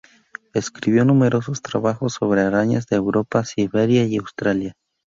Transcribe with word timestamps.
Escribió 0.55 1.05
numerosos 1.05 1.61
trabajos 1.61 2.13
sobre 2.15 2.41
arañas 2.41 2.87
de 2.87 2.95
Europa, 2.95 3.45
Siberia 3.45 4.03
y 4.03 4.17
Australia. 4.17 4.73